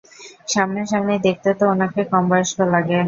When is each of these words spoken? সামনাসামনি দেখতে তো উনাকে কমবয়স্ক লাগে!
সামনাসামনি 0.47 1.15
দেখতে 1.27 1.49
তো 1.59 1.63
উনাকে 1.73 2.01
কমবয়স্ক 2.11 2.57
লাগে! 2.73 2.97